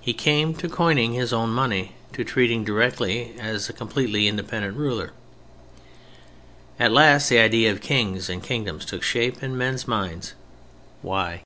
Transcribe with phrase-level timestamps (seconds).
[0.00, 5.10] He came to coining his own money, to treating directly as a completely independent ruler.
[6.78, 10.34] At last the idea of "kings" and "kingdoms" took shape in men's minds.
[11.02, 11.42] Why?